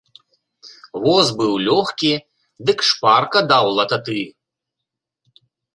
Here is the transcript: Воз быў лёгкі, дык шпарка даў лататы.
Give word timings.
Воз 1.03 1.25
быў 1.41 1.53
лёгкі, 1.69 2.11
дык 2.71 2.79
шпарка 2.91 3.39
даў 3.53 3.65
лататы. 3.77 4.21